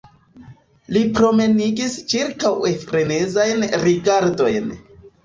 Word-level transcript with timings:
Li 0.95 1.01
promenigis 1.17 1.97
ĉirkaŭe 2.13 2.71
frenezajn 2.85 3.63
rigardojn. 3.85 4.73